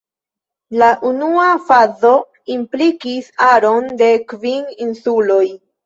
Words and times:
La 0.81 0.87
unua 1.09 1.43
fazo 1.67 2.15
implikis 2.57 3.31
aron 3.53 3.95
de 4.05 4.13
kvin 4.35 4.69
insuloj. 4.91 5.45